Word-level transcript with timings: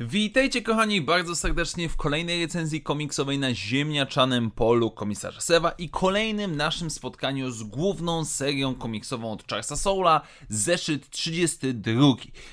Witajcie 0.00 0.62
kochani 0.62 1.00
bardzo 1.00 1.36
serdecznie 1.36 1.88
w 1.88 1.96
kolejnej 1.96 2.42
recenzji 2.42 2.82
komiksowej 2.82 3.38
na 3.38 3.54
ziemniaczanym 3.54 4.50
polu 4.50 4.90
komisarza 4.90 5.40
Sewa 5.40 5.70
i 5.70 5.88
kolejnym 5.88 6.56
naszym 6.56 6.90
spotkaniu 6.90 7.50
z 7.50 7.62
główną 7.62 8.24
serią 8.24 8.74
komiksową 8.74 9.32
od 9.32 9.48
Charlesa 9.48 9.76
Soula, 9.76 10.20
zeszyt 10.48 11.10
32. 11.10 12.02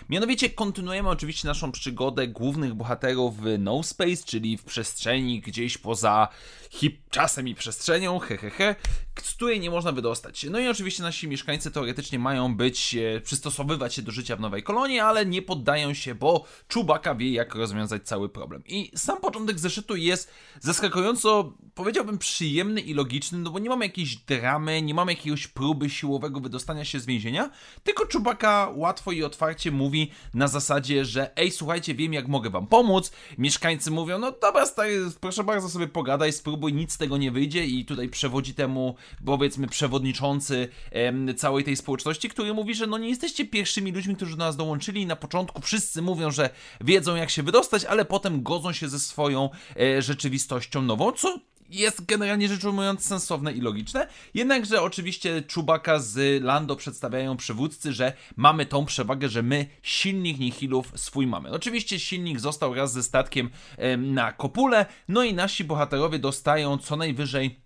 Mianowicie 0.10 0.50
kontynuujemy 0.50 1.10
oczywiście 1.10 1.48
naszą 1.48 1.72
przygodę 1.72 2.28
głównych 2.28 2.74
bohaterów 2.74 3.42
w 3.42 3.60
No 3.60 3.84
Space, 3.84 4.24
czyli 4.26 4.58
w 4.58 4.64
przestrzeni 4.64 5.42
gdzieś 5.42 5.78
poza 5.78 6.28
hip 6.70 6.98
czasem 7.10 7.48
i 7.48 7.56
przestrzenią, 7.56 8.20
hehehe, 8.20 8.76
z 9.22 9.34
której 9.34 9.60
nie 9.60 9.70
można 9.70 9.92
wydostać. 9.92 10.46
No 10.50 10.60
i 10.60 10.68
oczywiście 10.68 11.04
nasi 11.04 11.28
mieszkańcy 11.28 11.72
teoretycznie 11.72 12.20
mają 12.20 12.56
być, 12.56 12.96
e, 12.96 13.22
przystosowywać 13.22 13.94
się 13.94 14.02
do 14.02 14.12
życia 14.12 14.36
w 14.36 14.40
nowej 14.40 14.64
kolonii, 14.64 15.00
ale 15.00 15.26
nie 15.26 15.42
poddają 15.42 15.94
się, 15.94 16.16
bo 16.16 16.46
Czubaka 16.68 17.16
wie 17.16 17.32
jak 17.32 17.56
rozwiązać 17.56 18.08
cały 18.08 18.30
problem. 18.30 18.64
I 18.66 18.92
sam 18.96 19.22
początek 19.22 19.60
zeszytu 19.60 19.96
jest 19.96 20.32
zaskakująco, 20.62 21.54
powiedziałbym, 21.76 22.18
przyjemny 22.18 22.82
i 22.82 22.94
logiczny, 22.94 23.38
no 23.38 23.52
bo 23.52 23.60
nie 23.60 23.70
mamy 23.70 23.86
jakiejś 23.86 24.16
dramy, 24.16 24.82
nie 24.82 24.94
mamy 24.94 25.12
jakiegoś 25.12 25.48
próby 25.48 25.90
siłowego 25.90 26.40
wydostania 26.40 26.86
się 26.86 27.00
z 27.00 27.06
więzienia, 27.06 27.50
tylko 27.84 28.06
Czubaka 28.06 28.72
łatwo 28.76 29.12
i 29.12 29.24
otwarcie 29.24 29.72
mówi 29.72 30.12
na 30.34 30.48
zasadzie, 30.48 31.06
że 31.06 31.38
ej, 31.38 31.52
słuchajcie, 31.52 31.96
wiem 31.96 32.14
jak 32.14 32.28
mogę 32.28 32.50
wam 32.50 32.68
pomóc. 32.68 33.12
Mieszkańcy 33.38 33.92
mówią, 33.92 34.20
no 34.20 34.32
dobra, 34.32 34.66
stary, 34.66 35.00
proszę 35.20 35.44
bardzo 35.44 35.70
sobie 35.70 35.88
pogadaj, 35.88 36.34
spróbuj, 36.34 36.74
nic 36.74 36.94
z 36.94 36.98
tego 36.98 37.18
nie 37.18 37.32
wyjdzie. 37.32 37.66
I 37.66 37.86
tutaj 37.86 38.10
przewodzi 38.10 38.54
temu, 38.54 38.96
powiedzmy, 39.26 39.68
przewodniczący 39.68 40.68
em, 40.92 41.36
całej 41.38 41.64
tej 41.64 41.76
społeczności, 41.76 42.30
który 42.30 42.54
mówi, 42.54 42.76
że 42.76 42.88
no 42.88 42.98
nie 42.98 43.10
jesteście 43.10 43.46
pierwszymi 43.46 43.92
ludźmi, 43.92 44.16
którzy 44.16 44.38
do 44.38 44.46
nas 44.46 44.56
dołączyli. 44.56 45.06
Na 45.06 45.16
początku 45.16 45.62
wszyscy 45.62 46.02
mówią, 46.02 46.32
że 46.32 46.50
wiedzą 46.82 47.16
jak 47.16 47.30
się 47.30 47.44
wydostać, 47.44 47.86
ale 47.86 48.06
potem 48.06 48.44
godzą 48.44 48.74
się 48.74 48.90
ze 48.90 49.00
swoją 49.00 49.50
e, 49.80 50.02
rzeczywistością 50.02 50.82
nową, 50.82 51.12
co 51.12 51.40
jest 51.70 52.06
generalnie 52.06 52.48
rzecz 52.48 52.64
ujmując 52.64 53.06
sensowne 53.06 53.54
i 53.54 53.62
logiczne, 53.62 54.08
jednakże 54.34 54.82
oczywiście 54.82 55.42
Czubaka 55.42 56.00
z 56.00 56.44
Lando 56.44 56.76
przedstawiają 56.76 57.38
przywódcy, 57.38 57.94
że 57.94 58.14
mamy 58.36 58.66
tą 58.66 58.86
przewagę, 58.86 59.30
że 59.30 59.44
my 59.44 59.68
silnik 59.82 60.40
Nihilów 60.40 60.92
swój 60.96 61.28
mamy. 61.28 61.52
Oczywiście 61.52 62.00
silnik 62.00 62.40
został 62.40 62.74
raz 62.74 62.94
ze 62.94 63.04
statkiem 63.04 63.50
em, 63.78 64.14
na 64.14 64.32
kopule, 64.32 64.86
no 65.08 65.24
i 65.24 65.34
nasi 65.34 65.64
bohaterowie 65.64 66.20
dostają 66.20 66.78
co 66.78 66.96
najwyżej 66.96 67.65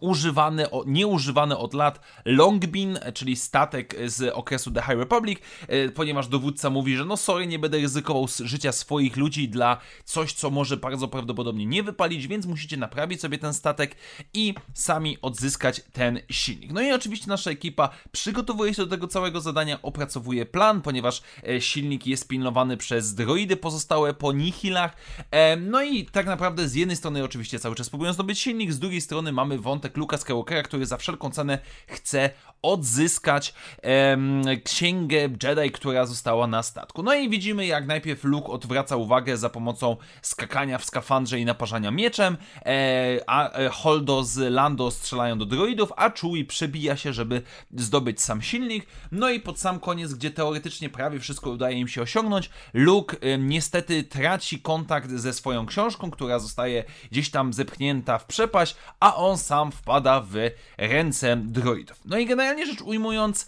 używany, 0.00 0.66
nieużywany 0.86 1.58
od 1.58 1.74
lat 1.74 2.00
Longbean, 2.24 2.98
czyli 3.14 3.36
statek 3.36 3.96
z 4.06 4.34
okresu 4.34 4.70
The 4.70 4.82
High 4.82 4.98
Republic, 4.98 5.38
e, 5.68 5.88
ponieważ 5.88 6.28
dowódca 6.28 6.70
mówi, 6.70 6.96
że 6.96 7.04
no 7.04 7.16
sorry, 7.16 7.46
nie 7.46 7.58
będę 7.58 7.78
ryzykował 7.78 8.26
życia 8.40 8.72
swoich 8.72 9.16
ludzi 9.16 9.48
dla 9.48 9.76
coś, 10.04 10.32
co 10.32 10.50
może 10.50 10.76
bardzo 10.76 11.08
prawdopodobnie 11.08 11.66
nie 11.66 11.82
wypalić, 11.82 12.26
więc 12.26 12.46
musicie 12.46 12.76
naprawić 12.76 13.20
sobie 13.20 13.38
ten 13.38 13.54
statek 13.54 13.96
i 14.34 14.54
sami 14.74 15.18
odzyskać 15.22 15.82
ten 15.92 16.20
silnik. 16.30 16.72
No 16.72 16.80
i 16.80 16.92
oczywiście 16.92 17.28
nasza 17.28 17.50
ekipa 17.50 17.88
przygotowuje 18.12 18.74
się 18.74 18.82
do 18.82 18.90
tego 18.90 19.08
całego 19.08 19.40
zadania, 19.40 19.82
opracowuje 19.82 20.46
plan, 20.46 20.82
ponieważ 20.82 21.22
e, 21.48 21.60
silnik 21.60 22.06
jest 22.06 22.28
pilnowany 22.28 22.76
przez 22.76 23.14
droidy 23.14 23.56
pozostałe 23.56 24.14
po 24.14 24.32
nihilach. 24.32 24.96
E, 25.30 25.56
no 25.56 25.82
i 25.82 26.04
tak 26.04 26.26
naprawdę 26.26 26.68
z 26.68 26.74
jednej 26.74 26.96
strony 26.96 27.24
oczywiście 27.24 27.58
cały 27.58 27.74
czas 27.74 27.90
próbują 27.90 28.12
zdobyć 28.12 28.38
silnik, 28.38 28.72
z 28.72 28.78
drugiej 28.78 29.00
strony 29.00 29.32
mamy 29.32 29.58
wątek 29.58 29.79
wątek 29.80 29.96
Luka 29.96 30.18
Skywalkera, 30.18 30.62
który 30.62 30.86
za 30.86 30.96
wszelką 30.96 31.30
cenę 31.30 31.58
chce 31.86 32.30
odzyskać 32.62 33.54
em, 33.82 34.42
księgę 34.64 35.16
Jedi, 35.42 35.70
która 35.72 36.06
została 36.06 36.46
na 36.46 36.62
statku. 36.62 37.02
No 37.02 37.14
i 37.14 37.28
widzimy, 37.28 37.66
jak 37.66 37.86
najpierw 37.86 38.24
Luke 38.24 38.48
odwraca 38.48 38.96
uwagę 38.96 39.36
za 39.36 39.50
pomocą 39.50 39.96
skakania 40.22 40.78
w 40.78 40.84
skafandrze 40.84 41.40
i 41.40 41.44
naparzania 41.44 41.90
mieczem, 41.90 42.36
e, 42.66 43.20
a 43.26 43.52
e, 43.52 43.68
Holdo 43.68 44.24
z 44.24 44.52
Lando 44.52 44.90
strzelają 44.90 45.38
do 45.38 45.46
droidów, 45.46 45.92
a 45.96 46.10
Chewie 46.10 46.44
przebija 46.44 46.96
się, 46.96 47.12
żeby 47.12 47.42
zdobyć 47.76 48.22
sam 48.22 48.42
silnik. 48.42 48.86
No 49.12 49.30
i 49.30 49.40
pod 49.40 49.60
sam 49.60 49.80
koniec, 49.80 50.14
gdzie 50.14 50.30
teoretycznie 50.30 50.88
prawie 50.88 51.18
wszystko 51.20 51.50
udaje 51.50 51.78
im 51.78 51.88
się 51.88 52.02
osiągnąć, 52.02 52.50
Luke 52.74 53.16
e, 53.20 53.38
niestety 53.38 54.04
traci 54.04 54.60
kontakt 54.60 55.10
ze 55.10 55.32
swoją 55.32 55.66
książką, 55.66 56.10
która 56.10 56.38
zostaje 56.38 56.84
gdzieś 57.10 57.30
tam 57.30 57.52
zepchnięta 57.52 58.18
w 58.18 58.24
przepaść, 58.24 58.76
a 59.00 59.16
on 59.16 59.38
sam 59.38 59.69
wpada 59.70 60.20
w 60.20 60.34
ręce 60.78 61.36
droidów. 61.36 62.00
No 62.04 62.18
i 62.18 62.26
generalnie 62.26 62.66
rzecz 62.66 62.82
ujmując, 62.82 63.46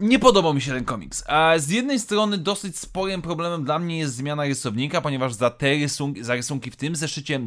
nie 0.00 0.18
podobał 0.18 0.54
mi 0.54 0.60
się 0.60 0.72
ten 0.72 0.84
komiks. 0.84 1.24
A 1.26 1.54
z 1.58 1.68
jednej 1.68 1.98
strony 1.98 2.38
dosyć 2.38 2.78
sporym 2.78 3.22
problemem 3.22 3.64
dla 3.64 3.78
mnie 3.78 3.98
jest 3.98 4.14
zmiana 4.14 4.44
rysownika, 4.44 5.00
ponieważ 5.00 5.34
za 5.34 5.50
te 5.50 5.74
rysunki, 5.74 6.24
za 6.24 6.34
rysunki 6.34 6.70
w 6.70 6.76
tym 6.76 6.96
zeszycie 6.96 7.40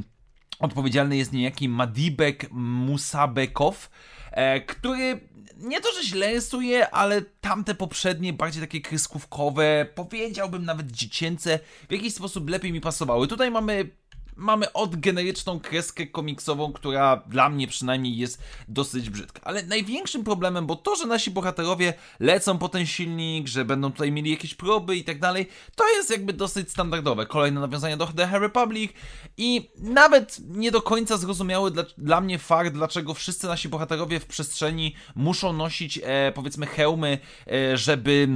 odpowiedzialny 0.60 1.18
jest 1.18 1.34
niejaki 1.34 1.70
Madibek 1.70 2.52
Musabekow, 2.52 3.90
e, 4.32 4.62
który 4.62 5.20
nie 5.58 5.82
to, 5.82 5.92
że 5.94 6.04
źle 6.04 6.32
rysuje, 6.32 6.90
ale 6.90 7.22
tamte 7.22 7.76
poprzednie, 7.76 8.34
bardziej 8.34 8.62
takie 8.62 8.82
kreskówkowe, 8.82 9.88
powiedziałbym 9.96 10.66
nawet 10.66 10.92
dziecięce, 10.92 11.60
w 11.90 11.92
jakiś 11.92 12.14
sposób 12.14 12.50
lepiej 12.50 12.72
mi 12.72 12.82
pasowały. 12.82 13.28
Tutaj 13.28 13.52
mamy 13.52 13.90
mamy 14.36 14.74
odgeneryczną 14.74 15.60
kreskę 15.60 16.08
komiksową, 16.08 16.74
która 16.74 17.22
dla 17.28 17.50
mnie 17.50 17.68
przynajmniej 17.68 18.18
jest 18.18 18.42
dosyć 18.68 19.10
brzydka. 19.10 19.42
Ale 19.44 19.64
największym 19.64 20.24
problemem, 20.24 20.66
bo 20.68 20.76
to, 20.76 20.96
że 20.96 21.06
nasi 21.06 21.32
bohaterowie 21.32 21.94
lecą 22.20 22.58
po 22.58 22.70
ten 22.70 22.86
silnik, 22.86 23.48
że 23.48 23.66
będą 23.66 23.92
tutaj 23.92 24.12
mieli 24.12 24.32
jakieś 24.32 24.56
próby 24.56 24.96
i 24.96 25.04
tak 25.04 25.20
dalej, 25.20 25.48
to 25.76 25.90
jest 25.96 26.10
jakby 26.10 26.34
dosyć 26.34 26.72
standardowe. 26.72 27.26
Kolejne 27.26 27.62
nawiązania 27.62 27.98
do 27.98 28.08
The 28.08 28.28
High 28.28 28.42
Republic 28.42 28.92
i 29.38 29.72
nawet 29.78 30.38
nie 30.50 30.72
do 30.72 30.82
końca 30.82 31.18
zrozumiały 31.18 31.72
dla, 31.72 31.84
dla 31.98 32.22
mnie 32.22 32.40
fakt, 32.40 32.74
dlaczego 32.74 33.14
wszyscy 33.14 33.48
nasi 33.48 33.70
bohaterowie 33.70 34.20
w 34.20 34.26
przestrzeni 34.26 34.96
muszą 35.16 35.54
nosić, 35.54 36.00
e, 36.04 36.32
powiedzmy, 36.36 36.66
hełmy, 36.66 37.18
e, 37.48 37.78
żeby 37.78 38.28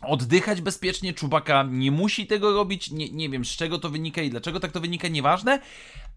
oddychać 0.00 0.60
bezpiecznie. 0.60 1.14
Czubaka 1.14 1.66
nie 1.70 1.90
musi 1.90 2.26
tego 2.26 2.52
robić. 2.52 2.90
Nie, 2.90 3.10
nie 3.10 3.28
wiem 3.28 3.44
z 3.44 3.48
czego 3.48 3.78
to 3.78 3.90
wynika 3.90 4.22
i 4.22 4.30
dlaczego 4.30 4.60
tak 4.60 4.72
to 4.72 4.80
wynika, 4.80 5.08
nieważne. 5.08 5.60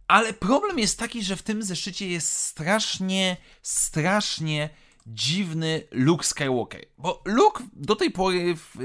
Ale 0.07 0.33
problem 0.33 0.79
jest 0.79 0.99
taki, 0.99 1.23
że 1.23 1.35
w 1.35 1.41
tym 1.41 1.63
zeszycie 1.63 2.07
jest 2.07 2.33
strasznie, 2.33 3.37
strasznie 3.61 4.69
dziwny 5.07 5.83
Luke 5.91 6.23
Skywalker. 6.23 6.85
Bo 6.97 7.21
Luke 7.25 7.63
do 7.73 7.95
tej 7.95 8.11
pory 8.11 8.55
w, 8.55 8.77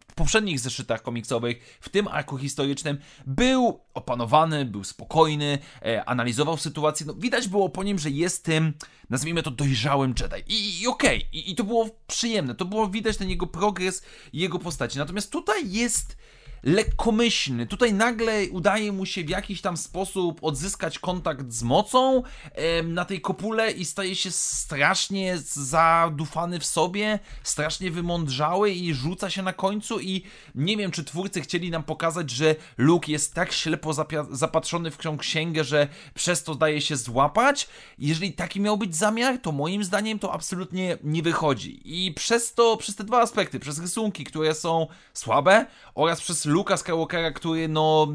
w 0.00 0.01
poprzednich 0.22 0.60
zeszytach 0.60 1.02
komiksowych, 1.02 1.78
w 1.80 1.88
tym 1.88 2.08
arku 2.08 2.38
historycznym, 2.38 2.98
był 3.26 3.80
opanowany, 3.94 4.64
był 4.64 4.84
spokojny, 4.84 5.58
e, 5.82 6.04
analizował 6.04 6.56
sytuację. 6.56 7.06
No, 7.06 7.14
widać 7.14 7.48
było 7.48 7.68
po 7.68 7.82
nim, 7.82 7.98
że 7.98 8.10
jest 8.10 8.44
tym, 8.44 8.72
nazwijmy 9.10 9.42
to, 9.42 9.50
dojrzałym 9.50 10.14
Jedi. 10.20 10.52
I, 10.54 10.82
i 10.82 10.86
okej, 10.86 11.16
okay. 11.16 11.28
I, 11.32 11.50
i 11.50 11.54
to 11.54 11.64
było 11.64 11.90
przyjemne, 12.06 12.54
to 12.54 12.64
było 12.64 12.88
widać 12.88 13.16
ten 13.16 13.30
jego 13.30 13.46
progres 13.46 14.02
jego 14.32 14.58
postaci. 14.58 14.98
Natomiast 14.98 15.32
tutaj 15.32 15.70
jest 15.72 16.16
lekkomyślny. 16.62 17.66
Tutaj 17.66 17.94
nagle 17.94 18.48
udaje 18.50 18.92
mu 18.92 19.06
się 19.06 19.24
w 19.24 19.28
jakiś 19.28 19.60
tam 19.60 19.76
sposób 19.76 20.38
odzyskać 20.42 20.98
kontakt 20.98 21.52
z 21.52 21.62
mocą 21.62 22.22
e, 22.52 22.82
na 22.82 23.04
tej 23.04 23.20
kopule 23.20 23.70
i 23.70 23.84
staje 23.84 24.16
się 24.16 24.30
strasznie 24.30 25.38
zadufany 25.38 26.60
w 26.60 26.66
sobie, 26.66 27.18
strasznie 27.42 27.90
wymądrzały 27.90 28.70
i 28.70 28.94
rzuca 28.94 29.30
się 29.30 29.42
na 29.42 29.52
końcu 29.52 30.00
i 30.00 30.22
nie 30.54 30.76
wiem, 30.76 30.90
czy 30.90 31.04
twórcy 31.04 31.40
chcieli 31.40 31.70
nam 31.70 31.82
pokazać, 31.82 32.30
że 32.30 32.54
Luke 32.78 33.12
jest 33.12 33.34
tak 33.34 33.52
ślepo 33.52 33.92
zapatrzony 34.30 34.90
w 34.90 34.98
księgę, 35.18 35.64
że 35.64 35.88
przez 36.14 36.42
to 36.42 36.54
daje 36.54 36.80
się 36.80 36.96
złapać. 36.96 37.68
Jeżeli 37.98 38.32
taki 38.32 38.60
miał 38.60 38.76
być 38.78 38.96
zamiar, 38.96 39.38
to 39.38 39.52
moim 39.52 39.84
zdaniem 39.84 40.18
to 40.18 40.32
absolutnie 40.32 40.98
nie 41.02 41.22
wychodzi. 41.22 41.80
I 41.84 42.12
przez 42.12 42.54
to, 42.54 42.76
przez 42.76 42.96
te 42.96 43.04
dwa 43.04 43.20
aspekty, 43.20 43.60
przez 43.60 43.78
rysunki, 43.78 44.24
które 44.24 44.54
są 44.54 44.86
słabe 45.14 45.66
oraz 45.94 46.20
przez 46.20 46.46
Luka 46.52 46.76
Skywalkera, 46.76 47.30
który 47.30 47.68
no 47.68 48.08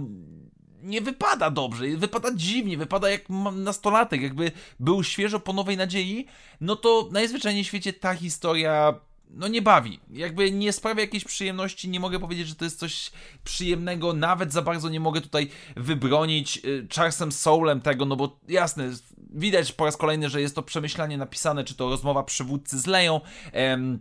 nie 0.84 1.02
wypada 1.02 1.52
dobrze, 1.52 1.88
wypada 1.88 2.30
dziwnie, 2.36 2.78
wypada 2.78 3.10
jak 3.10 3.30
nastolatek, 3.54 4.22
jakby 4.22 4.52
był 4.80 5.04
świeżo 5.04 5.40
po 5.40 5.54
nowej 5.54 5.78
nadziei, 5.78 6.26
no 6.62 6.76
to 6.76 7.10
najzwyczajniej 7.12 7.64
w 7.64 7.68
świecie 7.68 7.94
ta 7.94 8.14
historia 8.14 8.94
no 9.30 9.48
nie 9.48 9.62
bawi. 9.62 10.00
Jakby 10.12 10.52
nie 10.52 10.74
sprawia 10.74 11.02
jakiejś 11.02 11.24
przyjemności, 11.24 11.90
nie 11.90 12.00
mogę 12.00 12.20
powiedzieć, 12.20 12.48
że 12.48 12.56
to 12.56 12.66
jest 12.66 12.80
coś 12.80 13.12
przyjemnego, 13.44 14.14
nawet 14.14 14.54
za 14.54 14.62
bardzo 14.62 14.90
nie 14.90 15.00
mogę 15.00 15.22
tutaj 15.22 15.50
wybronić 15.76 16.58
y, 16.66 16.88
Charlesem 16.96 17.32
Soulem 17.32 17.82
tego, 17.82 18.06
no 18.06 18.16
bo 18.16 18.40
jasne, 18.48 18.92
widać 19.34 19.72
po 19.72 19.86
raz 19.86 19.98
kolejny, 19.98 20.30
że 20.30 20.42
jest 20.42 20.56
to 20.56 20.64
przemyślanie 20.64 21.18
napisane, 21.18 21.64
czy 21.64 21.76
to 21.76 21.90
rozmowa 21.90 22.24
przywódcy 22.24 22.80
z 22.80 22.86
Leją, 22.88 23.22
em, 23.52 24.00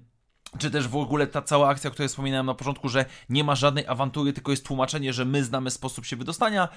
czy 0.59 0.71
też 0.71 0.89
w 0.89 0.97
ogóle 0.97 1.27
ta 1.27 1.43
cała 1.43 1.69
akcja, 1.69 1.89
o 1.89 1.93
której 1.93 2.09
wspominałem 2.09 2.47
na 2.47 2.55
początku, 2.55 2.89
że 2.89 3.05
nie 3.29 3.45
ma 3.45 3.55
żadnej 3.55 3.87
awantury, 3.87 4.33
tylko 4.33 4.51
jest 4.51 4.67
tłumaczenie, 4.67 5.13
że 5.13 5.25
my 5.25 5.45
znamy 5.45 5.71
sposób 5.71 6.07
się 6.07 6.17
wydostania. 6.17 6.69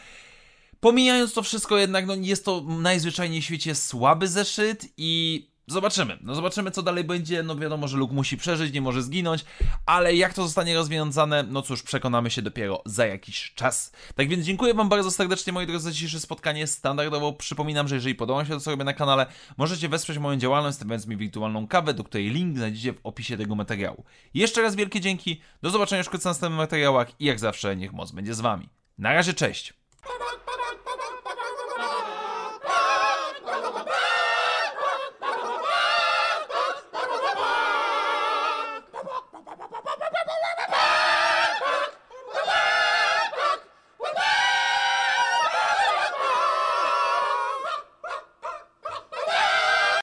Pomijając 0.80 1.34
to 1.34 1.44
wszystko 1.44 1.78
jednak, 1.78 2.06
no 2.06 2.16
jest 2.16 2.46
to 2.46 2.62
najzwyczajniej 2.68 3.42
w 3.42 3.46
świecie 3.46 3.76
słaby 3.76 4.28
zeszyt 4.28 4.88
i 4.98 5.49
Zobaczymy. 5.70 6.18
No 6.22 6.36
zobaczymy, 6.36 6.72
co 6.72 6.82
dalej 6.82 7.04
będzie. 7.04 7.44
No 7.44 7.56
wiadomo, 7.56 7.88
że 7.88 7.98
Luke 7.98 8.14
musi 8.14 8.38
przeżyć, 8.38 8.74
nie 8.74 8.82
może 8.82 9.04
zginąć, 9.04 9.46
ale 9.86 10.16
jak 10.16 10.34
to 10.34 10.44
zostanie 10.44 10.76
rozwiązane, 10.76 11.44
no 11.44 11.62
cóż, 11.62 11.84
przekonamy 11.84 12.30
się 12.30 12.42
dopiero 12.42 12.82
za 12.86 13.06
jakiś 13.06 13.54
czas. 13.56 13.92
Tak 14.16 14.30
więc 14.30 14.46
dziękuję 14.46 14.74
Wam 14.74 14.90
bardzo 14.90 15.12
serdecznie, 15.12 15.54
moi 15.54 15.68
drodzy, 15.68 15.84
za 15.84 15.92
dzisiejsze 15.92 16.20
spotkanie. 16.20 16.68
Standardowo 16.68 17.34
przypominam, 17.34 17.88
że 17.88 17.96
jeżeli 17.96 18.16
podoba 18.16 18.46
się 18.46 18.50
to, 18.50 18.60
co 18.60 18.72
robię 18.72 18.84
na 18.84 18.94
kanale, 18.94 19.26
możecie 19.58 19.90
wesprzeć 19.90 20.18
moją 20.18 20.40
działalność, 20.40 20.78
stawiając 20.78 21.08
mi 21.08 21.18
wirtualną 21.18 21.68
kawę, 21.68 21.94
do 21.94 22.04
której 22.04 22.30
link 22.30 22.58
znajdziecie 22.58 22.94
w 22.94 23.00
opisie 23.04 23.38
tego 23.38 23.56
materiału. 23.56 24.04
Jeszcze 24.34 24.62
raz 24.62 24.76
wielkie 24.76 25.02
dzięki, 25.02 25.42
do 25.62 25.70
zobaczenia 25.70 26.04
wkrótce 26.04 26.30
na 26.30 26.32
następnych 26.32 26.58
materiałach 26.58 27.22
i 27.22 27.26
jak 27.26 27.40
zawsze, 27.40 27.76
niech 27.76 27.94
moc 27.94 28.12
będzie 28.12 28.34
z 28.34 28.42
Wami. 28.42 28.70
Na 28.98 29.14
razie, 29.14 29.34
cześć! 29.34 29.79